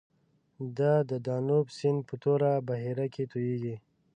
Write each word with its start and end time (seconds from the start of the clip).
د 0.77 0.79
دانوب 1.25 1.65
سیند 1.77 1.99
په 2.09 2.15
توره 2.23 2.51
بحیره 2.67 3.07
کې 3.13 3.23
تویږي. 3.31 3.75